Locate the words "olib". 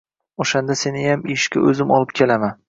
1.99-2.17